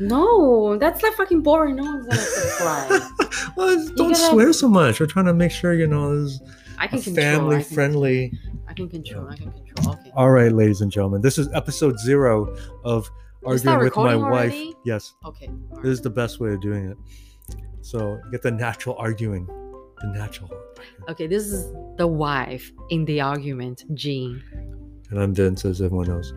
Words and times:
No, 0.00 0.76
that's 0.78 1.02
like 1.02 1.14
fucking 1.14 1.42
boring. 1.42 1.76
No 1.76 1.84
one's 1.84 2.06
gonna 2.06 2.20
subscribe. 2.20 3.02
well, 3.56 3.86
don't 3.96 4.12
gotta- 4.12 4.14
swear 4.16 4.52
so 4.52 4.68
much. 4.68 5.00
We're 5.00 5.06
trying 5.06 5.26
to 5.26 5.34
make 5.34 5.50
sure 5.52 5.74
you 5.74 5.86
know 5.86 6.22
this 6.24 6.40
can 6.88 6.88
control. 7.00 7.14
family 7.14 7.56
I 7.56 7.62
can, 7.62 7.74
friendly. 7.74 8.32
I 8.68 8.72
can 8.74 8.88
control. 8.88 9.28
I 9.28 9.36
can 9.36 9.52
control. 9.52 9.94
Okay. 9.94 10.10
All 10.16 10.30
right, 10.30 10.50
ladies 10.52 10.80
and 10.80 10.90
gentlemen, 10.90 11.20
this 11.22 11.38
is 11.38 11.48
episode 11.54 11.98
zero 12.00 12.54
of 12.84 13.08
arguing 13.44 13.54
with 13.54 13.64
my 13.64 13.74
recording 13.76 14.20
wife. 14.22 14.54
Yes, 14.84 15.14
Okay. 15.24 15.48
all 15.70 15.80
this 15.82 15.92
is 15.92 16.00
the 16.00 16.10
best 16.10 16.40
way 16.40 16.52
of 16.54 16.60
doing 16.60 16.90
it. 16.90 16.96
So 17.82 18.18
get 18.32 18.42
the 18.42 18.50
natural 18.50 18.96
arguing, 18.98 19.46
the 20.00 20.06
natural. 20.08 20.50
Okay, 21.08 21.26
this 21.26 21.44
is 21.46 21.70
the 21.98 22.06
wife 22.06 22.72
in 22.90 23.04
the 23.04 23.20
argument, 23.20 23.84
Jean. 23.94 24.42
And 25.10 25.20
I'm 25.20 25.34
Vince, 25.34 25.64
as 25.66 25.80
everyone 25.82 26.08
knows. 26.08 26.32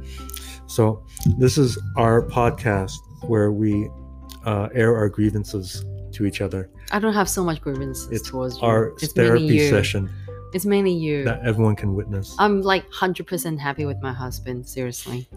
So 0.68 1.06
this 1.38 1.58
is 1.58 1.80
our 1.96 2.28
podcast 2.28 2.98
where 3.22 3.52
we 3.52 3.90
uh, 4.46 4.70
air 4.74 4.96
our 4.96 5.10
grievances 5.10 5.84
to 6.14 6.26
each 6.26 6.42
other. 6.42 6.70
I 6.92 7.00
don't 7.00 7.14
have 7.14 7.30
so 7.30 7.44
much 7.44 7.62
grievances 7.62 8.10
It's 8.12 8.30
towards 8.30 8.58
you. 8.58 8.64
Our 8.64 8.94
it's 9.02 9.12
therapy 9.14 9.70
session 9.70 10.10
It's 10.54 10.66
mainly 10.66 10.94
you. 10.94 11.24
that 11.26 11.42
everyone 11.44 11.76
can 11.76 11.94
witness. 11.96 12.36
I'm 12.40 12.62
like 12.62 12.90
100% 12.92 13.60
happy 13.60 13.86
with 13.86 13.98
my 14.02 14.14
husband, 14.14 14.68
seriously. 14.68 15.28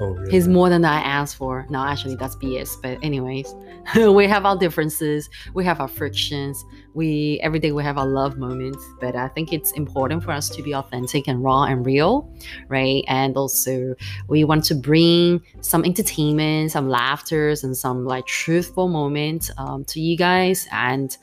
Oh, 0.00 0.10
really? 0.10 0.30
He's 0.30 0.48
more 0.48 0.68
than 0.68 0.84
I 0.84 1.00
asked 1.00 1.36
for. 1.36 1.66
No, 1.68 1.84
actually, 1.84 2.16
that's 2.16 2.36
BS. 2.36 2.80
But 2.82 2.98
anyways, 3.02 3.54
we 3.96 4.26
have 4.26 4.46
our 4.46 4.56
differences. 4.56 5.28
We 5.54 5.64
have 5.64 5.80
our 5.80 5.88
frictions. 5.88 6.64
We 6.94 7.40
every 7.42 7.58
day 7.58 7.72
we 7.72 7.82
have 7.82 7.98
our 7.98 8.06
love 8.06 8.38
moments. 8.38 8.84
But 9.00 9.16
I 9.16 9.28
think 9.28 9.52
it's 9.52 9.72
important 9.72 10.22
for 10.22 10.30
us 10.30 10.48
to 10.50 10.62
be 10.62 10.74
authentic 10.74 11.28
and 11.28 11.42
raw 11.42 11.64
and 11.64 11.84
real, 11.84 12.32
right? 12.68 13.04
And 13.08 13.36
also, 13.36 13.94
we 14.28 14.44
want 14.44 14.64
to 14.64 14.74
bring 14.74 15.42
some 15.60 15.84
entertainment, 15.84 16.72
some 16.72 16.88
laughters, 16.88 17.64
and 17.64 17.76
some 17.76 18.04
like 18.04 18.26
truthful 18.26 18.88
moments 18.88 19.50
um, 19.58 19.84
to 19.86 20.00
you 20.00 20.16
guys, 20.16 20.68
and 20.72 21.16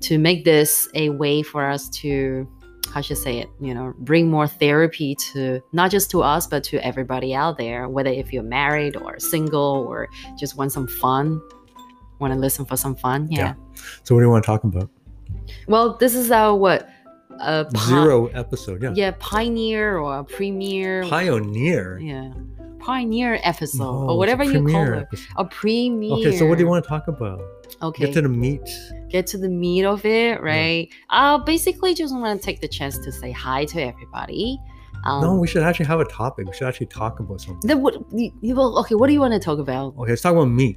to 0.00 0.18
make 0.18 0.44
this 0.44 0.88
a 0.94 1.10
way 1.10 1.42
for 1.42 1.68
us 1.68 1.88
to 1.88 2.48
how 2.92 3.00
should 3.00 3.18
I 3.18 3.20
say 3.20 3.38
it, 3.38 3.48
you 3.60 3.74
know, 3.74 3.94
bring 3.98 4.30
more 4.30 4.46
therapy 4.46 5.14
to 5.32 5.60
not 5.72 5.90
just 5.90 6.10
to 6.12 6.22
us, 6.22 6.46
but 6.46 6.64
to 6.64 6.78
everybody 6.84 7.34
out 7.34 7.58
there, 7.58 7.88
whether 7.88 8.10
if 8.10 8.32
you're 8.32 8.42
married 8.42 8.96
or 8.96 9.18
single 9.18 9.86
or 9.88 10.08
just 10.38 10.56
want 10.56 10.72
some 10.72 10.86
fun, 10.88 11.40
want 12.18 12.32
to 12.32 12.38
listen 12.38 12.64
for 12.64 12.76
some 12.76 12.94
fun. 12.96 13.28
Yeah. 13.30 13.38
Yeah. 13.38 13.54
So 14.04 14.14
what 14.14 14.20
do 14.20 14.26
you 14.26 14.30
want 14.30 14.44
to 14.44 14.46
talk 14.46 14.64
about? 14.64 14.90
Well, 15.66 15.96
this 15.96 16.14
is 16.14 16.30
our 16.30 16.54
what? 16.56 16.88
Uh, 17.40 17.64
pi- 17.72 17.86
Zero 17.86 18.26
episode. 18.28 18.82
Yeah. 18.82 18.92
Yeah, 18.94 19.12
pioneer 19.20 19.98
or 19.98 20.24
premiere. 20.24 21.04
Pioneer. 21.04 21.98
yeah, 22.00 22.32
pioneer 22.92 23.38
episode 23.42 23.78
No, 23.84 24.08
or 24.08 24.16
whatever 24.16 24.42
you 24.44 24.60
call 24.66 24.92
it. 24.94 24.98
episode. 25.06 25.26
A 25.36 25.44
premiere. 25.44 26.12
Okay, 26.18 26.36
so 26.38 26.46
what 26.46 26.56
do 26.56 26.64
you 26.64 26.70
want 26.72 26.82
to 26.84 26.88
talk 26.88 27.06
about? 27.08 27.40
Okay. 27.82 28.06
Get 28.06 28.14
to 28.14 28.22
the 28.22 28.28
meat. 28.44 28.66
get 29.10 29.26
to 29.32 29.36
the 29.44 29.48
meat 29.62 29.84
of 29.84 30.04
it, 30.04 30.40
right? 30.42 30.88
Uh 31.10 31.36
basically 31.52 31.92
just 31.94 32.12
want 32.14 32.40
to 32.40 32.44
take 32.48 32.60
the 32.66 32.68
chance 32.78 32.96
to 33.04 33.10
say 33.20 33.30
hi 33.30 33.60
to 33.72 33.78
everybody. 33.90 34.58
Um, 35.04 35.20
no, 35.22 35.34
we 35.36 35.46
should 35.46 35.62
actually 35.62 35.86
have 35.86 36.00
a 36.00 36.04
topic. 36.06 36.46
We 36.48 36.54
should 36.56 36.66
actually 36.70 36.86
talk 36.86 37.20
about 37.20 37.40
something. 37.40 37.66
Then 37.68 37.82
what? 37.82 37.94
You, 38.12 38.32
you, 38.40 38.54
well, 38.56 38.78
okay, 38.80 38.96
what 38.96 39.06
do 39.06 39.12
you 39.12 39.20
want 39.20 39.32
to 39.34 39.38
talk 39.48 39.58
about? 39.60 39.94
Okay, 39.96 40.10
let's 40.10 40.22
talk 40.22 40.32
about 40.32 40.46
meat. 40.46 40.76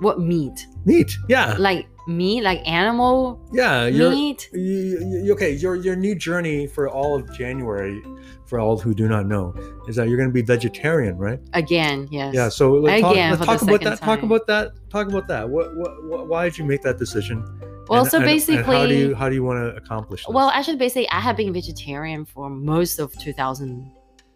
What 0.00 0.20
meat? 0.20 0.66
Meat. 0.84 1.16
Yeah. 1.28 1.56
Like 1.58 1.86
meat, 2.06 2.42
like 2.42 2.60
animal 2.68 3.40
Yeah. 3.52 3.88
Meat? 3.90 4.50
you, 4.52 5.22
you- 5.24 5.32
okay, 5.32 5.52
your 5.52 5.74
your 5.76 5.96
new 5.96 6.14
journey 6.14 6.66
for 6.66 6.88
all 6.88 7.14
of 7.16 7.32
January, 7.36 8.02
for 8.46 8.58
all 8.60 8.76
who 8.78 8.92
do 8.94 9.08
not 9.08 9.26
know, 9.26 9.54
is 9.88 9.96
that 9.96 10.08
you're 10.08 10.18
going 10.18 10.28
to 10.28 10.32
be 10.34 10.42
vegetarian, 10.42 11.16
right? 11.16 11.40
Again, 11.54 12.08
yes. 12.10 12.34
Yeah. 12.34 12.48
So 12.50 12.72
let's 12.74 13.00
talk, 13.00 13.12
Again, 13.12 13.30
let's 13.32 13.44
talk 13.46 13.62
about 13.62 13.80
that. 13.82 14.00
Talk 14.00 14.22
about 14.22 14.46
that. 14.48 14.72
Talk 14.90 15.08
about 15.08 15.28
that. 15.28 15.48
What, 15.48 15.74
what, 15.76 16.04
what 16.04 16.28
why 16.28 16.44
did 16.44 16.58
you 16.58 16.64
make 16.64 16.82
that 16.82 16.98
decision? 16.98 17.42
Well, 17.88 18.02
And- 18.02 18.10
so 18.10 18.16
and- 18.18 18.26
and 18.26 18.34
basically, 18.34 18.62
how 18.62 18.86
do 18.86 18.94
you 18.94 19.14
how 19.14 19.28
do 19.30 19.34
you 19.34 19.44
want 19.44 19.58
to 19.64 19.76
accomplish 19.76 20.24
this? 20.26 20.34
well, 20.34 20.50
actually, 20.50 20.76
basically, 20.76 21.08
I 21.10 21.20
have 21.20 21.36
been 21.36 21.52
vegetarian 21.52 22.24
for 22.26 22.50
most 22.50 22.98
of 22.98 23.16
2000, 23.18 23.90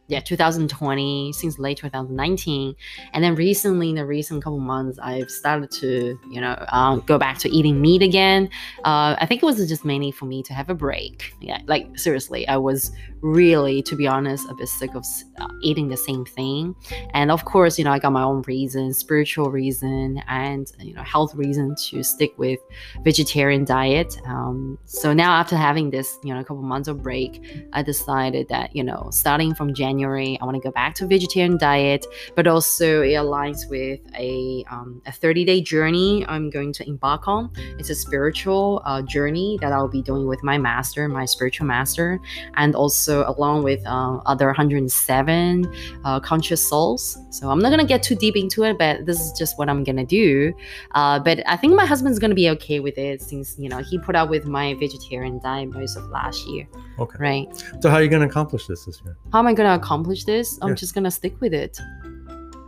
yeah, 0.09 0.21
2020 0.21 1.33
since 1.33 1.59
late 1.59 1.77
2019, 1.77 2.75
and 3.13 3.25
then 3.25 3.35
recently, 3.35 3.91
in 3.91 3.97
the 3.97 4.07
recent 4.07 4.43
couple 4.43 4.59
months, 4.59 4.99
I've 4.99 5.31
started 5.31 5.71
to, 5.73 6.19
you 6.31 6.41
know, 6.41 6.53
uh, 6.69 6.97
go 6.97 7.19
back 7.19 7.39
to 7.39 7.51
eating 7.51 7.81
meat 7.81 8.03
again. 8.03 8.49
Uh, 8.85 9.17
I 9.21 9.27
think 9.27 9.43
it 9.43 9.47
was 9.47 9.67
just 9.69 9.85
mainly 9.85 10.11
for 10.11 10.25
me 10.25 10.43
to 10.45 10.55
have 10.55 10.71
a 10.71 10.75
break. 10.75 11.35
Yeah, 11.41 11.61
like 11.67 11.99
seriously, 11.99 12.49
I 12.49 12.57
was 12.57 12.91
really, 13.21 13.83
to 13.83 13.97
be 13.97 14.07
honest, 14.07 14.49
a 14.49 14.55
bit 14.55 14.69
sick 14.69 14.95
of 14.95 15.05
uh, 15.39 15.49
eating 15.63 15.89
the 15.89 15.97
same 15.97 16.25
thing. 16.25 16.75
And 17.13 17.31
of 17.31 17.45
course, 17.45 17.79
you 17.79 17.85
know, 17.85 17.93
I 17.93 17.99
got 17.99 18.13
my 18.13 18.23
own 18.23 18.43
reason, 18.47 18.95
spiritual 18.95 19.51
reason, 19.51 20.23
and 20.29 20.73
you 20.79 20.95
know, 20.95 21.03
health 21.03 21.35
reason 21.35 21.75
to 21.89 22.03
stick 22.03 22.33
with 22.39 22.61
vegetarian 23.03 23.65
diet. 23.65 24.19
Um, 24.27 24.79
so 24.87 25.13
now, 25.13 25.33
after 25.33 25.57
having 25.57 25.91
this, 25.91 26.19
you 26.25 26.33
know, 26.33 26.41
a 26.41 26.45
couple 26.45 26.63
months 26.63 26.89
of 26.89 27.03
break, 27.03 27.67
I 27.75 27.83
decided 27.83 28.49
that 28.49 28.75
you 28.75 28.85
know, 28.85 29.09
starting 29.11 29.55
from 29.55 29.75
January, 29.75 29.98
I 30.05 30.45
want 30.45 30.55
to 30.55 30.61
go 30.61 30.71
back 30.71 30.95
to 30.97 31.05
a 31.05 31.09
vegetarian 31.09 31.59
diet, 31.59 32.07
but 32.35 32.47
also 32.47 33.03
it 33.03 33.15
aligns 33.15 33.69
with 33.69 34.01
a 34.17 34.65
um, 34.71 35.03
a 35.07 35.13
30 35.13 35.45
day 35.45 35.61
journey 35.61 36.25
I'm 36.29 36.51
going 36.51 36.73
to 36.75 36.89
embark 36.89 37.29
on. 37.29 37.51
It's 37.79 37.91
a 37.91 37.95
spiritual 37.95 38.83
uh, 38.85 39.03
journey 39.03 39.59
that 39.61 39.73
I'll 39.73 39.89
be 39.89 40.03
doing 40.03 40.27
with 40.27 40.43
my 40.43 40.59
master, 40.59 41.09
my 41.09 41.25
spiritual 41.25 41.67
master, 41.67 42.21
and 42.55 42.75
also 42.75 43.25
along 43.27 43.65
with 43.65 43.85
uh, 43.87 44.19
other 44.27 44.47
107 44.47 45.75
uh, 46.05 46.21
conscious 46.21 46.67
souls. 46.67 47.19
So 47.31 47.51
I'm 47.51 47.59
not 47.59 47.71
gonna 47.71 47.85
get 47.85 48.03
too 48.03 48.15
deep 48.15 48.37
into 48.37 48.65
it, 48.65 48.79
but 48.79 49.07
this 49.07 49.21
is 49.21 49.33
just 49.33 49.59
what 49.59 49.69
I'm 49.69 49.85
gonna 49.85 50.07
do. 50.07 50.53
Uh, 50.93 51.19
but 51.19 51.43
I 51.47 51.57
think 51.57 51.75
my 51.75 51.87
husband's 51.87 52.19
gonna 52.19 52.35
be 52.35 52.51
okay 52.51 52.81
with 52.81 52.99
it 52.99 53.23
since 53.23 53.57
you 53.59 53.69
know 53.69 53.79
he 53.79 53.99
put 53.99 54.15
up 54.17 54.31
with 54.31 54.47
my 54.47 54.75
vegetarian 54.75 55.41
diet 55.43 55.71
most 55.71 55.97
of 55.97 56.05
last 56.11 56.47
year, 56.47 56.67
okay. 56.99 57.17
right? 57.19 57.65
So 57.81 57.91
how 57.91 57.97
are 57.97 58.03
you 58.03 58.09
going 58.09 58.23
to 58.23 58.29
accomplish 58.29 58.67
this 58.67 58.85
this 58.85 59.01
year? 59.05 59.17
How 59.33 59.39
am 59.41 59.47
I 59.47 59.53
gonna 59.55 59.75
accomplish 59.75 60.25
this? 60.25 60.59
I'm 60.63 60.71
Yeah. 60.71 60.75
just 60.75 60.95
gonna 60.95 61.11
stick 61.11 61.41
with 61.41 61.55
it. 61.55 61.79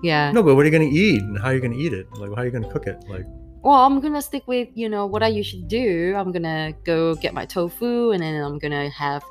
Yeah. 0.03 0.33
No, 0.33 0.43
but 0.43 0.55
what 0.55 0.63
are 0.63 0.65
you 0.65 0.71
going 0.71 0.89
to 0.91 0.97
eat 0.97 1.21
and 1.23 1.39
how 1.39 1.49
are 1.49 1.55
you 1.55 1.61
going 1.61 1.73
to 1.73 1.79
eat 1.79 1.93
it? 1.93 2.07
Like 2.17 2.31
how 2.31 2.37
are 2.37 2.45
you 2.47 2.51
going 2.51 2.65
to 2.65 2.71
cook 2.71 2.87
it? 2.87 3.05
Like 3.09 3.27
Well, 3.62 3.75
I'm 3.75 4.00
gonna 4.00 4.22
stick 4.22 4.44
with 4.47 4.69
you 4.75 4.88
know 4.88 5.04
what 5.04 5.22
I 5.22 5.28
usually 5.28 5.65
do. 5.65 6.15
I'm 6.16 6.32
gonna 6.32 6.72
go 6.84 7.15
get 7.15 7.34
my 7.34 7.44
tofu, 7.44 8.10
and 8.10 8.22
then 8.22 8.43
I'm 8.43 8.59
gonna 8.59 8.88
have 8.88 9.22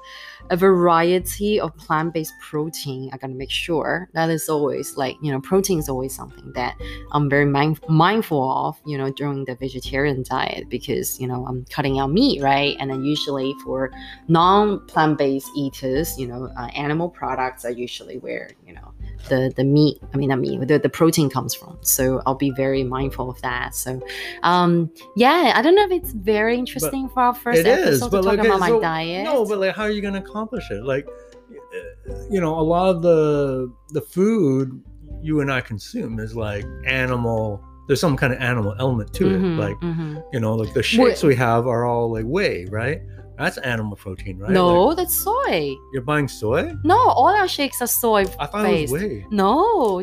a 0.51 0.55
variety 0.57 1.59
of 1.59 1.75
plant-based 1.77 2.33
protein. 2.39 3.09
I 3.11 3.17
gotta 3.17 3.33
make 3.33 3.49
sure 3.49 4.07
that 4.13 4.29
is 4.29 4.47
always 4.47 4.95
like 4.95 5.15
you 5.23 5.31
know 5.31 5.41
protein 5.41 5.79
is 5.79 5.89
always 5.89 6.13
something 6.15 6.53
that 6.53 6.75
I'm 7.11 7.27
very 7.27 7.45
mind- 7.47 7.79
mindful 7.89 8.51
of. 8.51 8.79
You 8.85 8.99
know 8.99 9.11
during 9.11 9.45
the 9.45 9.55
vegetarian 9.55 10.21
diet 10.21 10.69
because 10.69 11.19
you 11.19 11.27
know 11.27 11.45
I'm 11.47 11.65
cutting 11.65 11.97
out 11.99 12.11
meat, 12.11 12.39
right? 12.43 12.77
And 12.79 12.91
then 12.91 13.03
usually 13.03 13.55
for 13.63 13.89
non-plant-based 14.27 15.49
eaters, 15.55 16.19
you 16.19 16.27
know 16.27 16.49
uh, 16.55 16.67
animal 16.75 17.09
products 17.09 17.65
are 17.65 17.71
usually 17.71 18.19
where 18.19 18.51
you 18.67 18.73
know 18.75 18.88
the 19.27 19.51
the 19.55 19.63
meat 19.63 20.01
i 20.13 20.17
mean 20.17 20.29
not 20.29 20.39
meat 20.39 20.65
the, 20.67 20.79
the 20.79 20.89
protein 20.89 21.29
comes 21.29 21.53
from 21.53 21.77
so 21.81 22.21
i'll 22.25 22.35
be 22.35 22.51
very 22.51 22.83
mindful 22.83 23.29
of 23.29 23.41
that 23.41 23.75
so 23.75 24.01
um 24.43 24.89
yeah 25.15 25.53
i 25.55 25.61
don't 25.61 25.75
know 25.75 25.83
if 25.83 25.91
it's 25.91 26.13
very 26.13 26.57
interesting 26.57 27.09
for 27.09 27.21
our 27.21 27.33
first 27.33 27.59
it 27.59 27.67
episode 27.67 27.89
is, 27.89 27.99
to 28.01 28.09
but 28.09 28.17
talk 28.23 28.37
like, 28.37 28.39
about 28.39 28.59
my 28.59 28.79
diet 28.79 29.25
No, 29.25 29.45
but 29.45 29.59
like, 29.59 29.75
how 29.75 29.83
are 29.83 29.91
you 29.91 30.01
going 30.01 30.13
to 30.13 30.19
accomplish 30.19 30.69
it? 30.71 30.83
Like, 30.83 31.07
uh, 31.07 32.13
you 32.29 32.39
know, 32.41 32.57
a 32.59 32.61
lot 32.61 32.89
of 32.95 33.01
the 33.01 33.71
the 33.89 34.01
food 34.01 34.81
you 35.21 35.41
and 35.41 35.51
I 35.51 35.61
consume 35.61 36.19
is 36.19 36.35
like 36.35 36.65
animal. 36.85 37.61
There's 37.87 37.99
some 37.99 38.15
kind 38.15 38.31
of 38.33 38.39
animal 38.39 38.75
element 38.79 39.13
to 39.15 39.25
Mhm, 39.25 39.57
it. 39.57 39.59
Like, 39.59 39.75
mhm. 39.77 40.23
you 40.31 40.39
know, 40.39 40.55
like 40.55 40.73
the 40.73 40.83
shakes 40.83 41.23
we 41.23 41.35
have 41.35 41.67
are 41.67 41.85
all 41.85 42.11
like 42.11 42.25
whey, 42.25 42.65
right? 42.69 43.01
That's 43.39 43.57
animal 43.59 43.95
protein, 43.95 44.37
right? 44.39 44.51
no 44.51 44.65
Like, 44.87 44.97
that's 44.97 45.15
soy 45.15 45.75
you're 45.93 46.01
buying 46.11 46.27
soy. 46.27 46.73
no 46.83 46.97
all 47.19 47.33
our 47.41 47.47
shakes 47.47 47.81
are 47.81 47.87
soy 47.87 48.21
I 48.37 48.45
thought 48.51 48.63
based 48.63 48.91
it 48.91 48.93
was 48.93 49.01
whey. 49.03 49.25
no 49.31 49.53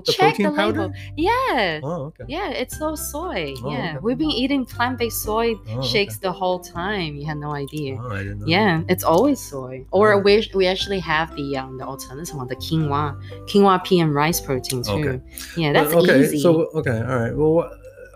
The 0.01 0.13
check 0.13 0.37
the 0.39 0.45
protein 0.51 0.57
label 0.81 0.93
yeah 1.17 1.81
Oh, 1.85 2.01
okay. 2.11 2.25
yeah, 2.29 2.49
it's 2.63 2.81
all 2.81 2.97
soy. 2.97 3.55
Oh, 3.63 3.71
yeah, 3.71 3.91
okay. 3.91 3.99
we've 4.05 4.19
been 4.25 4.31
eating 4.43 4.65
plant-based 4.65 5.21
soy 5.23 5.55
Oh, 5.71 5.83
shakes 5.83 6.15
okay. 6.17 6.27
the 6.29 6.33
whole 6.33 6.59
time. 6.61 7.11
You 7.19 7.27
had 7.27 7.39
no 7.47 7.53
idea. 7.65 7.93
Oh, 8.01 8.11
I 8.11 8.23
didn't 8.25 8.41
know. 8.41 8.47
Yeah, 8.57 8.83
it's 8.93 9.05
always 9.05 9.39
soy. 9.53 9.85
Or 9.99 10.07
Oh. 10.15 10.19
we 10.27 10.33
we 10.55 10.65
actually 10.75 11.01
have 11.01 11.29
the 11.37 11.47
um 11.61 11.77
the 11.81 11.85
alternative 11.95 12.35
one, 12.41 12.49
the 12.49 12.57
quinoa, 12.67 13.05
quinoa 13.51 13.77
pea 13.87 14.01
and 14.05 14.15
rice 14.15 14.41
protein 14.41 14.83
too. 14.83 14.93
Okay. 14.99 15.17
Yeah, 15.57 15.71
that's 15.77 15.93
okay. 15.93 16.21
easy. 16.23 16.39
So 16.41 16.51
okay, 16.81 16.99
all 17.11 17.19
right. 17.23 17.35
Well, 17.39 17.53
what, 17.59 17.69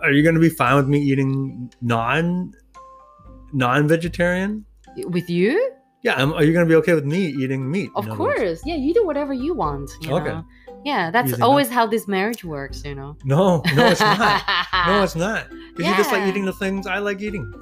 are 0.03 0.13
you 0.17 0.23
going 0.23 0.35
to 0.41 0.41
be 0.49 0.49
fine 0.63 0.77
with 0.81 0.89
me 0.89 0.99
eating 1.11 1.71
non 1.83 2.55
non-vegetarian? 3.53 4.65
With 5.09 5.29
you, 5.31 5.73
Yeah. 6.03 6.15
I'm, 6.17 6.33
are 6.33 6.45
you 6.45 6.53
going 6.53 6.67
to 6.67 6.69
be 6.69 6.77
okay 6.77 6.95
with 6.95 7.05
me 7.05 7.27
eating 7.29 7.71
meat? 7.71 7.91
of 7.97 8.07
other 8.09 8.19
words? 8.19 8.39
course. 8.39 8.61
Yeah, 8.65 8.77
you 8.77 8.95
do 8.95 9.05
whatever 9.07 9.33
you 9.33 9.55
want. 9.55 9.91
You 10.01 10.13
Okay. 10.15 10.31
know? 10.31 10.45
Yeah, 10.85 11.11
that's 11.11 11.33
Easy 11.33 11.43
always 11.43 11.69
how 11.69 11.87
this 11.87 12.09
marriage 12.09 12.43
works. 12.43 12.83
You 12.85 12.95
know. 12.95 13.17
No, 13.25 13.63
no, 13.75 13.87
it's 13.89 14.01
not. 14.01 14.43
no, 14.87 15.03
it's 15.03 15.15
not. 15.15 15.47
Because 15.77 15.91
you 15.91 15.97
just 15.97 16.11
like 16.11 16.27
eating 16.27 16.47
the 16.47 16.55
things 16.55 16.87
I 16.87 16.99
like 17.01 17.21
eating. 17.21 17.53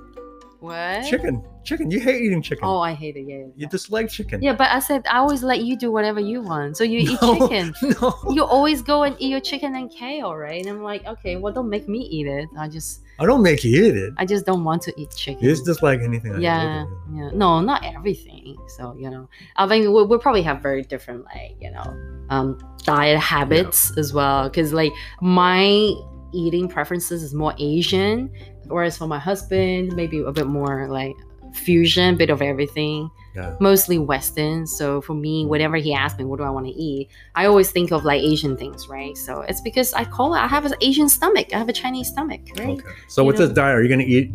What? 0.61 1.05
Chicken. 1.09 1.45
Chicken. 1.63 1.91
You 1.91 2.01
hate 2.01 2.21
eating 2.23 2.43
chicken. 2.43 2.65
Oh, 2.65 2.81
I 2.81 2.93
hate 2.93 3.17
it. 3.17 3.27
Yeah. 3.29 3.37
yeah, 3.37 3.45
you 3.45 3.53
yeah. 3.57 3.69
dislike 3.69 4.09
chicken. 4.09 4.43
Yeah, 4.43 4.55
but 4.55 4.71
I 4.71 4.81
said 4.81 5.07
I 5.07 5.19
always 5.19 5.43
let 5.45 5.63
you 5.63 5.77
do 5.77 5.93
whatever 5.93 6.19
you 6.19 6.41
want. 6.41 6.77
So 6.77 6.83
you 6.83 6.99
eat 7.01 7.21
chicken. 7.21 7.75
No. 8.01 8.15
You 8.31 8.45
always 8.45 8.83
go 8.83 9.05
and 9.05 9.15
eat 9.21 9.31
your 9.31 9.41
chicken 9.41 9.77
and 9.77 9.91
kale, 9.91 10.35
right? 10.35 10.61
And 10.61 10.69
I'm 10.69 10.83
like, 10.83 11.07
okay, 11.07 11.37
well, 11.37 11.53
don't 11.53 11.71
make 11.71 11.89
me 11.89 12.01
eat 12.01 12.27
it. 12.27 12.49
I 12.59 12.69
just, 12.69 13.03
I 13.21 13.27
don't 13.27 13.43
make 13.43 13.63
you 13.63 13.85
eat 13.85 13.97
it. 13.97 14.15
I 14.17 14.25
just 14.25 14.47
don't 14.47 14.65
want 14.65 14.83
to 14.83 15.01
eat 15.01 15.11
chicken. 15.15 15.45
You 15.45 15.51
just 15.51 15.65
dislike 15.65 16.01
anything. 16.01 16.35
I 16.35 16.39
yeah, 16.39 16.87
yeah. 17.15 17.31
No, 17.33 17.61
not 17.61 17.85
everything. 17.85 18.57
So 18.77 18.97
you 18.99 19.11
know, 19.11 19.29
I 19.57 19.69
think 19.69 19.87
we 19.87 20.03
we 20.05 20.19
probably 20.19 20.43
have 20.43 20.61
very 20.61 20.83
different, 20.83 21.25
like 21.25 21.57
you 21.61 21.71
know, 21.71 22.25
um, 22.31 22.59
diet 22.83 23.21
habits 23.21 23.97
as 23.97 24.13
well. 24.13 24.49
Because 24.49 24.73
like 24.73 24.93
my 25.21 25.95
eating 26.33 26.69
preferences 26.69 27.23
is 27.23 27.35
more 27.35 27.55
Asian, 27.59 28.31
whereas 28.69 28.97
for 28.97 29.07
my 29.07 29.19
husband, 29.19 29.95
maybe 29.95 30.21
a 30.21 30.33
bit 30.33 30.47
more 30.47 30.89
like 30.89 31.17
fusion, 31.53 32.17
bit 32.17 32.31
of 32.31 32.43
everything. 32.43 33.11
Yeah. 33.35 33.55
Mostly 33.61 33.99
Western. 33.99 34.67
So 34.67 35.01
for 35.01 35.15
me, 35.15 35.43
mm-hmm. 35.43 35.51
whenever 35.51 35.77
he 35.77 35.95
asks 35.95 36.19
me, 36.19 36.25
what 36.25 36.39
do 36.39 36.45
I 36.45 36.51
want 36.51 36.67
to 36.67 36.73
eat? 36.73 37.09
I 37.35 37.47
always 37.47 37.71
think 37.71 37.93
of 37.93 38.05
like 38.05 38.23
Asian 38.23 38.57
things, 38.57 38.89
right? 38.89 39.17
So 39.17 39.43
it's 39.43 39.61
because 39.61 39.95
I 39.95 40.05
call 40.05 40.35
it, 40.35 40.39
I 40.39 40.47
have 40.47 40.65
an 40.65 40.75
Asian 40.81 41.09
stomach. 41.09 41.49
I 41.53 41.59
have 41.59 41.69
a 41.69 41.73
Chinese 41.73 42.09
stomach, 42.09 42.41
right? 42.59 42.79
Okay. 42.79 42.89
So 43.09 43.23
You 43.23 43.27
with 43.29 43.39
know- 43.39 43.47
this 43.47 43.55
diet, 43.55 43.77
are 43.77 43.83
you 43.83 43.89
going 43.89 44.01
to 44.01 44.07
eat 44.07 44.33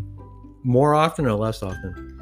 more 0.64 0.96
often 0.96 1.26
or 1.26 1.34
less 1.34 1.62
often? 1.62 2.13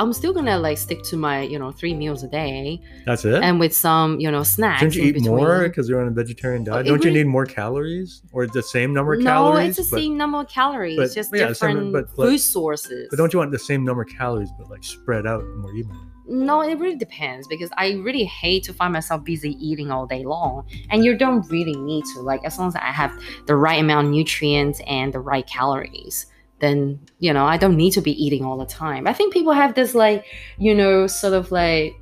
I'm 0.00 0.12
still 0.14 0.32
gonna 0.32 0.58
like 0.58 0.78
stick 0.78 1.02
to 1.10 1.16
my, 1.16 1.42
you 1.42 1.58
know, 1.58 1.70
three 1.70 1.92
meals 1.94 2.22
a 2.22 2.28
day. 2.28 2.80
That's 3.04 3.24
it. 3.26 3.42
and 3.42 3.60
with 3.60 3.74
some 3.76 4.18
you 4.18 4.30
know 4.30 4.42
snacks 4.42 4.80
Shouldn't 4.80 4.96
you 4.96 5.04
eat 5.04 5.12
between. 5.12 5.36
more 5.36 5.68
because 5.68 5.88
you're 5.88 6.00
on 6.00 6.08
a 6.08 6.16
vegetarian 6.22 6.64
diet? 6.64 6.86
it 6.86 6.88
Don't 6.88 7.04
you 7.04 7.10
need 7.10 7.26
more 7.26 7.44
calories 7.44 8.22
or 8.32 8.46
the 8.46 8.62
same 8.62 8.94
number 8.94 9.12
of 9.14 9.20
no 9.20 9.30
calories? 9.30 9.78
it's 9.78 9.90
the 9.90 9.94
but, 9.96 10.00
same 10.02 10.16
number 10.16 10.38
of 10.40 10.48
calories 10.48 10.96
but- 10.96 11.12
just 11.14 11.28
yeah, 11.34 11.48
different 11.48 11.92
but- 11.92 12.06
but- 12.16 12.26
food 12.28 12.38
sources 12.38 13.08
but 13.10 13.16
don't 13.18 13.32
you 13.32 13.38
want 13.38 13.50
the 13.52 13.58
same 13.70 13.84
number 13.84 14.02
of 14.02 14.08
calories 14.08 14.50
but 14.58 14.70
like 14.70 14.82
spread 14.82 15.26
out 15.26 15.44
more 15.58 15.72
evenly? 15.74 15.98
no 16.28 16.62
it 16.62 16.78
really 16.78 16.96
depends 16.96 17.46
because 17.48 17.70
i 17.76 17.86
really 18.08 18.24
hate 18.24 18.62
to 18.62 18.72
find 18.72 18.92
myself 18.92 19.22
busy 19.24 19.52
eating 19.68 19.90
all 19.90 20.06
day 20.06 20.24
long 20.24 20.64
and 20.90 21.04
you 21.04 21.12
don't 21.24 21.44
really 21.50 21.74
need 21.90 22.04
to 22.14 22.20
like 22.20 22.40
as 22.44 22.58
long 22.58 22.68
as 22.68 22.76
i 22.76 22.92
have 23.02 23.12
the 23.46 23.56
right 23.56 23.80
amount 23.80 24.06
of 24.06 24.12
nutrients 24.12 24.80
and 24.86 25.12
the 25.12 25.18
right 25.20 25.46
calories 25.46 26.26
then 26.60 26.98
you 27.18 27.32
know 27.32 27.44
i 27.44 27.56
don't 27.56 27.76
need 27.76 27.90
to 27.92 28.00
be 28.00 28.12
eating 28.24 28.44
all 28.44 28.56
the 28.58 28.66
time 28.66 29.06
i 29.06 29.12
think 29.12 29.32
people 29.32 29.52
have 29.52 29.74
this 29.74 29.94
like 29.94 30.24
you 30.58 30.74
know 30.74 31.06
sort 31.06 31.32
of 31.32 31.50
like 31.50 31.94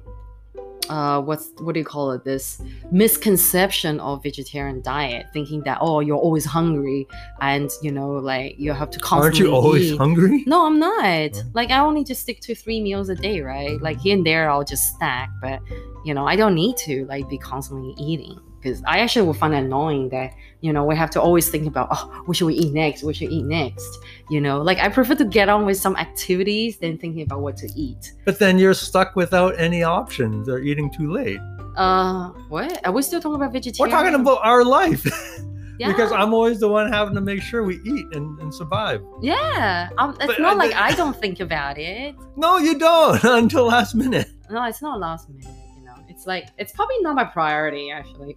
uh 0.90 1.20
what's 1.20 1.50
what 1.58 1.74
do 1.74 1.80
you 1.80 1.84
call 1.84 2.12
it 2.12 2.24
this 2.24 2.62
misconception 2.90 4.00
of 4.00 4.22
vegetarian 4.22 4.80
diet 4.80 5.26
thinking 5.34 5.60
that 5.62 5.76
oh 5.82 6.00
you're 6.00 6.16
always 6.16 6.46
hungry 6.46 7.06
and 7.42 7.70
you 7.82 7.92
know 7.92 8.12
like 8.12 8.58
you 8.58 8.72
have 8.72 8.88
to 8.90 8.98
constantly 8.98 9.26
Aren't 9.26 9.38
you 9.50 9.54
always 9.54 9.92
eat. 9.92 9.98
hungry? 9.98 10.44
no 10.46 10.64
i'm 10.66 10.78
not 10.78 10.94
Oh. 11.34 11.42
like 11.52 11.70
i 11.70 11.78
only 11.78 12.04
just 12.04 12.22
stick 12.22 12.40
to 12.40 12.54
three 12.54 12.80
meals 12.80 13.08
a 13.10 13.14
day 13.14 13.40
right 13.42 13.80
like 13.82 13.98
here 14.00 14.16
and 14.16 14.24
there 14.26 14.48
i'll 14.50 14.64
just 14.64 14.96
snack 14.96 15.28
but 15.42 15.60
you 16.06 16.14
know 16.14 16.26
i 16.26 16.34
don't 16.36 16.54
need 16.54 16.76
to 16.78 17.04
like 17.06 17.28
be 17.28 17.36
constantly 17.38 17.94
eating 17.98 18.38
because 18.68 18.82
i 18.86 18.98
actually 18.98 19.26
would 19.26 19.36
find 19.36 19.54
it 19.54 19.58
annoying 19.58 20.08
that 20.10 20.32
you 20.60 20.72
know 20.72 20.84
we 20.84 20.94
have 20.96 21.10
to 21.10 21.20
always 21.20 21.48
think 21.48 21.66
about 21.66 21.88
oh 21.90 22.22
what 22.26 22.36
should 22.36 22.46
we 22.46 22.54
eat 22.54 22.72
next 22.72 23.02
what 23.02 23.16
should 23.16 23.28
we 23.28 23.36
eat 23.36 23.44
next 23.44 23.98
you 24.30 24.40
know 24.40 24.60
like 24.62 24.78
i 24.78 24.88
prefer 24.88 25.14
to 25.14 25.24
get 25.24 25.48
on 25.48 25.64
with 25.66 25.76
some 25.76 25.96
activities 25.96 26.78
than 26.78 26.98
thinking 26.98 27.22
about 27.22 27.40
what 27.40 27.56
to 27.56 27.68
eat 27.76 28.12
But 28.24 28.38
then 28.38 28.58
you're 28.58 28.74
stuck 28.74 29.16
without 29.16 29.58
any 29.58 29.82
options 29.82 30.48
or 30.48 30.58
eating 30.58 30.90
too 30.90 31.10
late. 31.12 31.40
uh 31.76 32.28
what 32.48 32.84
are 32.84 32.92
we 32.92 33.02
still 33.02 33.20
talking 33.20 33.36
about 33.36 33.52
vegetarian? 33.52 33.92
We're 33.92 33.96
talking 33.98 34.14
about 34.20 34.40
our 34.44 34.64
life 34.64 35.04
yeah. 35.78 35.88
because 35.92 36.10
I'm 36.10 36.34
always 36.34 36.58
the 36.58 36.68
one 36.68 36.90
having 36.92 37.14
to 37.14 37.20
make 37.20 37.40
sure 37.40 37.62
we 37.62 37.76
eat 37.84 38.06
and, 38.16 38.38
and 38.40 38.52
survive. 38.52 39.00
yeah 39.22 39.90
um, 39.98 40.10
it's 40.18 40.26
But 40.26 40.40
not 40.40 40.54
I 40.56 40.58
like 40.64 40.74
i 40.74 40.92
don't 40.94 41.16
think 41.24 41.38
about 41.40 41.78
it 41.78 42.14
No, 42.36 42.58
you 42.58 42.78
don't 42.78 43.22
until 43.40 43.66
last 43.66 43.94
minute. 43.94 44.28
no 44.50 44.64
it's 44.64 44.82
not 44.82 44.98
last 44.98 45.28
minute 45.30 45.46
you 45.76 45.84
know 45.86 45.94
it's 46.08 46.26
like 46.26 46.46
it's 46.58 46.72
probably 46.72 46.98
not 47.06 47.14
my 47.14 47.24
priority 47.24 47.90
actually 47.92 48.36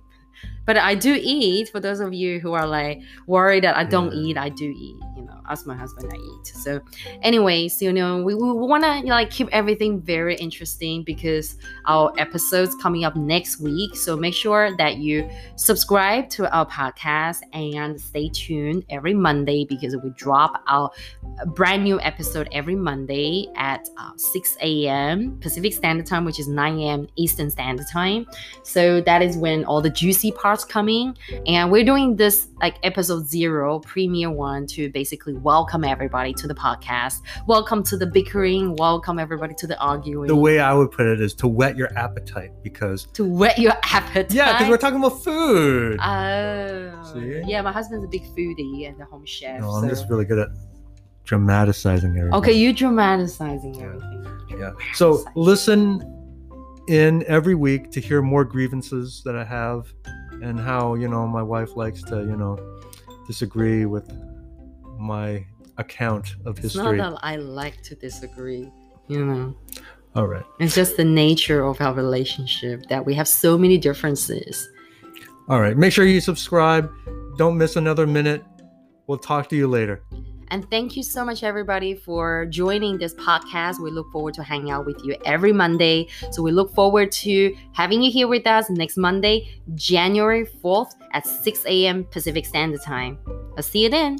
but 0.65 0.77
i 0.77 0.95
do 0.95 1.17
eat 1.21 1.69
for 1.69 1.79
those 1.79 1.99
of 1.99 2.13
you 2.13 2.39
who 2.39 2.53
are 2.53 2.67
like 2.67 3.01
worried 3.27 3.63
that 3.63 3.75
i 3.77 3.83
don't 3.83 4.13
Yeah. 4.13 4.21
eat 4.23 4.37
i 4.37 4.49
do 4.49 4.65
eat 4.65 4.95
ask 5.51 5.67
my 5.67 5.75
husband 5.75 6.11
i 6.13 6.17
eat. 6.17 6.47
So 6.47 6.81
anyways 7.21 7.81
you 7.81 7.93
know 7.93 8.21
we, 8.23 8.33
we 8.35 8.51
want 8.51 8.83
to 8.83 9.01
like 9.07 9.29
keep 9.29 9.47
everything 9.51 10.01
very 10.01 10.35
interesting 10.35 11.03
because 11.03 11.57
our 11.85 12.13
episodes 12.17 12.75
coming 12.81 13.03
up 13.03 13.15
next 13.15 13.59
week. 13.59 13.95
So 13.95 14.15
make 14.15 14.33
sure 14.33 14.75
that 14.77 14.97
you 14.97 15.29
subscribe 15.55 16.29
to 16.31 16.51
our 16.55 16.65
podcast 16.65 17.41
and 17.53 17.99
stay 17.99 18.29
tuned 18.29 18.85
every 18.89 19.13
monday 19.13 19.65
because 19.65 19.95
we 20.03 20.09
drop 20.11 20.63
our 20.67 20.89
brand 21.47 21.83
new 21.83 21.99
episode 22.01 22.47
every 22.51 22.75
monday 22.75 23.47
at 23.55 23.87
uh, 23.97 24.11
6 24.15 24.57
a.m 24.61 25.37
pacific 25.39 25.73
standard 25.73 26.05
time 26.05 26.25
which 26.25 26.39
is 26.39 26.47
9 26.47 26.79
a.m 26.79 27.07
eastern 27.15 27.49
standard 27.49 27.87
time. 27.91 28.25
So 28.63 29.01
that 29.01 29.21
is 29.21 29.37
when 29.37 29.65
all 29.65 29.81
the 29.81 29.89
juicy 29.89 30.31
parts 30.31 30.63
coming. 30.65 31.17
And 31.45 31.71
we're 31.71 31.85
doing 31.85 32.15
this 32.15 32.47
like 32.61 32.75
episode 32.83 33.27
zero 33.27 33.79
premiere 33.79 34.31
one 34.31 34.67
to 34.67 34.89
basically 34.89 35.33
welcome 35.41 35.83
everybody 35.83 36.33
to 36.33 36.47
the 36.47 36.53
podcast 36.53 37.21
welcome 37.47 37.81
to 37.81 37.97
the 37.97 38.05
bickering 38.05 38.75
welcome 38.75 39.17
everybody 39.17 39.55
to 39.55 39.65
the 39.65 39.79
arguing 39.79 40.27
The 40.27 40.35
way 40.35 40.59
I 40.59 40.73
would 40.73 40.91
put 40.91 41.07
it 41.07 41.19
is 41.19 41.33
to 41.35 41.47
whet 41.47 41.75
your 41.75 41.89
appetite 41.97 42.51
because 42.61 43.05
to 43.13 43.25
whet 43.25 43.57
your 43.57 43.73
appetite 43.83 44.31
yeah, 44.31 44.53
because 44.53 44.69
we're 44.69 44.77
talking 44.77 44.99
about 44.99 45.23
food. 45.23 45.99
Oh, 45.99 47.11
See? 47.13 47.41
yeah. 47.47 47.61
My 47.61 47.71
husband's 47.71 48.05
a 48.05 48.07
big 48.07 48.23
foodie 48.35 48.87
and 48.87 49.01
a 49.01 49.05
home 49.05 49.25
chef. 49.25 49.61
no, 49.61 49.69
I'm 49.71 49.83
so- 49.83 49.89
just 49.89 50.09
really 50.09 50.25
good 50.25 50.37
at 50.39 50.49
dramatizing 51.25 52.11
everything. 52.17 52.33
okay. 52.33 52.53
You 52.53 52.73
dramatizing 52.73 53.81
everything. 53.81 54.25
Yeah. 54.59 54.71
So 54.93 55.23
listen 55.35 56.01
in 56.87 57.23
every 57.27 57.55
week 57.55 57.89
to 57.91 58.01
hear 58.01 58.21
more 58.21 58.43
grievances 58.43 59.21
that 59.25 59.35
I 59.35 59.43
have 59.45 59.91
and 60.43 60.59
how, 60.59 60.95
you 60.95 61.07
know, 61.07 61.25
my 61.27 61.41
wife 61.41 61.75
likes 61.75 62.03
to, 62.03 62.17
you 62.17 62.35
know, 62.35 62.57
disagree 63.27 63.85
with 63.85 64.11
my 65.01 65.45
account 65.77 66.35
of 66.45 66.57
It's 66.57 66.73
history. 66.73 66.97
not 66.97 67.13
that 67.13 67.19
I 67.23 67.35
like 67.37 67.81
to 67.83 67.95
disagree. 67.95 68.71
You 69.07 69.25
know, 69.25 69.57
All 70.15 70.27
right. 70.27 70.45
it's 70.59 70.75
just 70.75 70.95
the 70.95 71.03
nature 71.03 71.65
of 71.65 71.81
our 71.81 71.93
relationship 71.93 72.85
that 72.89 73.05
we 73.05 73.13
have 73.15 73.27
so 73.27 73.57
many 73.57 73.77
differences. 73.77 74.69
All 75.49 75.59
right. 75.59 75.75
Make 75.75 75.91
sure 75.91 76.05
you 76.05 76.21
subscribe. 76.21 76.89
Don't 77.37 77.57
miss 77.57 77.75
another 77.75 78.07
minute. 78.07 78.43
We'll 79.07 79.17
talk 79.17 79.49
to 79.49 79.55
you 79.57 79.67
later. 79.67 80.01
And 80.49 80.69
thank 80.69 80.97
you 80.97 81.03
so 81.03 81.23
much, 81.25 81.43
everybody, 81.43 81.95
for 81.95 82.45
joining 82.47 82.97
this 82.97 83.13
podcast. 83.15 83.79
We 83.79 83.89
look 83.89 84.11
forward 84.11 84.33
to 84.35 84.43
hanging 84.43 84.69
out 84.69 84.85
with 84.85 85.03
you 85.03 85.15
every 85.25 85.53
Monday. 85.53 86.07
So 86.31 86.41
we 86.41 86.51
look 86.51 86.73
forward 86.75 87.11
to 87.23 87.55
having 87.73 88.01
you 88.01 88.11
here 88.11 88.27
with 88.27 88.45
us 88.45 88.69
next 88.69 88.97
Monday, 88.97 89.61
January 89.75 90.45
4th 90.63 90.91
at 91.13 91.25
6 91.25 91.65
a.m. 91.65 92.03
Pacific 92.05 92.45
Standard 92.45 92.81
Time. 92.81 93.17
I'll 93.57 93.63
see 93.63 93.83
you 93.83 93.89
then. 93.89 94.17